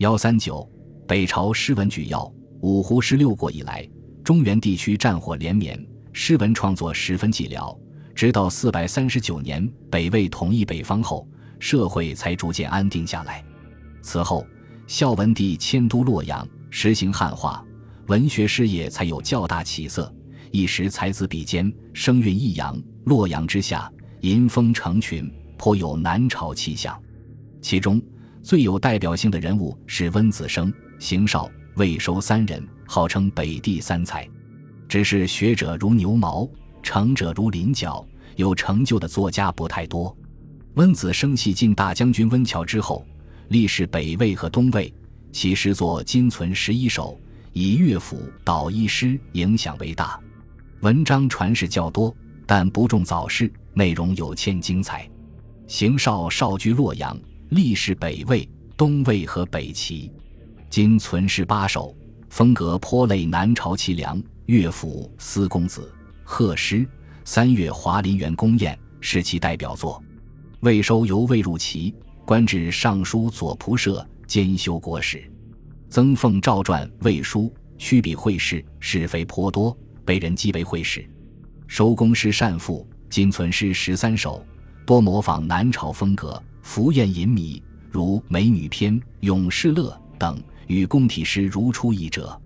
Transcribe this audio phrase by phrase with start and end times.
[0.00, 0.66] 幺三九，
[1.06, 2.24] 北朝诗文举要：
[2.62, 3.86] 五胡十六国以来，
[4.24, 5.78] 中原地区战火连绵，
[6.14, 7.78] 诗文创作十分寂寥。
[8.14, 11.28] 直到四百三十九年，北魏统一北方后，
[11.58, 13.44] 社会才逐渐安定下来。
[14.00, 14.46] 此后，
[14.86, 17.62] 孝文帝迁都洛阳，实行汉化，
[18.06, 20.10] 文学事业才有较大起色。
[20.50, 22.82] 一时才子比肩，声韵抑扬。
[23.04, 23.92] 洛阳之下，
[24.22, 26.98] 吟风成群，颇有南朝气象。
[27.60, 28.00] 其中，
[28.42, 34.28] 最有代表性的人物是温子升、邢绍、魏收三人，号称北地三才。
[34.88, 36.48] 只是学者如牛毛，
[36.82, 38.04] 成者如林角，
[38.36, 40.16] 有成就的作家不太多。
[40.74, 43.06] 温子升系晋大将军温峤之后，
[43.48, 44.92] 历仕北魏和东魏，
[45.32, 47.18] 其诗作今存十一首，
[47.52, 50.18] 以乐府导医诗影响为大，
[50.80, 52.14] 文章传世较多，
[52.46, 55.08] 但不重早逝，内容有欠精彩。
[55.66, 57.16] 邢绍少居洛阳。
[57.50, 60.08] 历史北魏、东魏和北齐，
[60.70, 61.92] 今存世八首，
[62.28, 64.22] 风格颇类南朝齐梁。
[64.46, 65.80] 乐府《司公子》
[66.22, 66.76] 《贺诗》
[67.24, 70.00] 《三月华林园宫宴》是其代表作。
[70.60, 71.92] 魏收由魏入齐，
[72.24, 75.28] 官至尚书左仆射，兼修国史。
[75.88, 81.04] 曾奉诏传魏书，虚笔会试，是非颇多，被人讥为会试。
[81.66, 84.44] 收公诗善赋，今存诗十三首，
[84.86, 86.40] 多模仿南朝风格。
[86.70, 92.40] 浮艳淫靡，如《美女篇》《永世乐》等，与宫体诗如出一辙。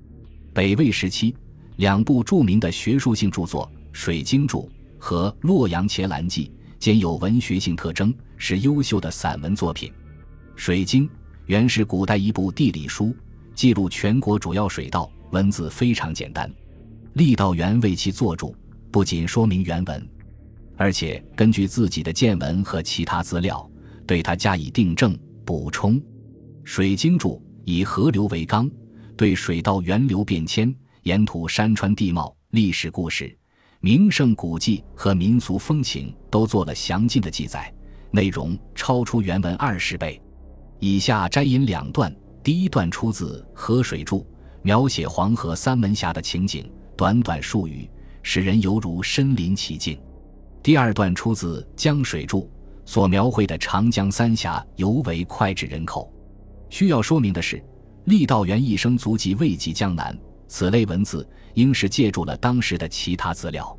[0.55, 1.37] 北魏时期，
[1.77, 4.63] 两部著名的学术性著作《水经注》
[4.99, 6.47] 和《洛阳伽蓝记》
[6.79, 9.91] 兼有文学性特征，是优秀的散文作品。
[10.57, 11.07] 《水经》
[11.45, 13.15] 原是古代一部地理书，
[13.55, 16.51] 记录全国主要水道，文字非常简单。
[17.15, 18.57] 郦道元为其作注，
[18.91, 20.09] 不仅说明原文，
[20.79, 23.71] 而且根据自己的见闻和其他资料。
[24.07, 26.01] 对它加以订正补充，
[26.65, 28.71] 《水经注》以河流为纲，
[29.17, 33.37] 对水道源流变迁、沿途山川地貌、历史故事、
[33.81, 37.73] 名胜古迹和民俗风情都做了详尽的记载，
[38.11, 40.21] 内容超出原文二十倍。
[40.81, 44.21] 以下摘引两段，第一段出自《河水注》，
[44.63, 47.89] 描写黄河三门峡的情景，短短数语，
[48.23, 49.97] 使人犹如身临其境；
[50.63, 52.41] 第二段出自《江水注》。
[52.87, 56.13] 所描绘的长江三峡尤为脍炙人口。
[56.69, 57.63] 需要说明的是，
[58.07, 60.17] 郦道元一生足迹未及江南，
[60.49, 63.77] 此类文字应是借助了当时的其他资料。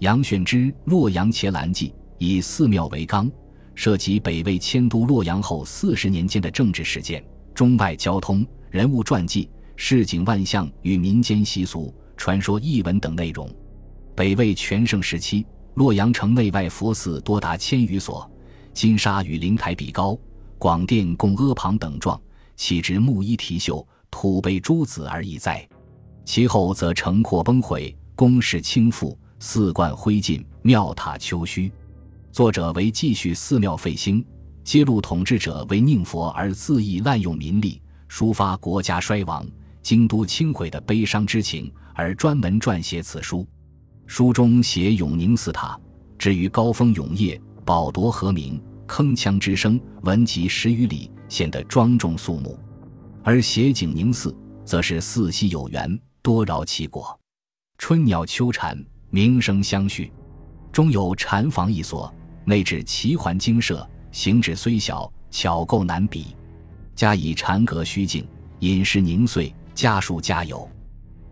[0.00, 1.88] 杨炫之《洛阳伽蓝记》
[2.18, 3.30] 以寺庙为纲，
[3.74, 7.24] 涉及北魏迁都洛阳后四十年间的政治事件、
[7.54, 13.48] 中外交通、人物传记、市井万象与民间习俗、传说异闻等内容。
[14.14, 18.30] 北魏全盛时期，洛阳城内外佛寺多达千余所。
[18.74, 20.18] 金沙与灵台比高，
[20.58, 22.20] 广殿共阿旁等状，
[22.56, 25.66] 岂知木衣提袖，土碑诸子而已哉？
[26.24, 31.70] 其后则城廓崩毁，宫室倾覆，寺观灰烬，庙塔丘墟。
[32.32, 34.24] 作者为继续寺庙废兴，
[34.64, 37.80] 揭露统治者为宁佛而恣意滥用民力，
[38.10, 39.46] 抒发国家衰亡、
[39.82, 43.46] 京都倾毁的悲伤之情，而专门撰写此书。
[44.06, 45.78] 书中写永宁寺塔，
[46.18, 47.40] 至于高峰永夜。
[47.64, 52.54] 宝铎和鸣，铿锵之声闻及十余里，显得庄重肃穆；
[53.22, 57.18] 而写景宁寺，则是寺溪有缘，多饶其果，
[57.78, 60.12] 春鸟秋蝉，鸣声相续。
[60.70, 62.12] 中有禅房一所，
[62.44, 66.36] 内置奇环精舍，形制虽小，巧构难比。
[66.94, 68.26] 加以禅阁虚静，
[68.58, 70.68] 饮食凝碎，家书家有，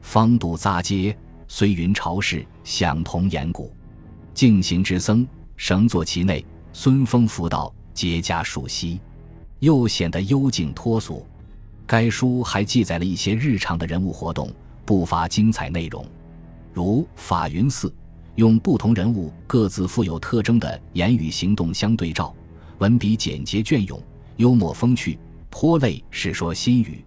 [0.00, 1.16] 方度杂街，
[1.47, 3.70] 虽云朝市，享同岩谷，
[4.32, 5.26] 静行之僧。
[5.65, 8.99] 绳坐其内，孙峰辅道，结家树溪，
[9.61, 11.25] 又显得幽静脱俗。
[11.87, 14.53] 该书还记载了一些日常的人物活动，
[14.84, 16.05] 不乏精彩内容，
[16.73, 17.95] 如法云寺
[18.34, 22.34] 用不同人物各自富有特征的言语行动相对照，
[22.79, 24.03] 文笔简洁隽永，
[24.39, 25.17] 幽默风趣，
[25.49, 27.05] 颇类《世说新语》。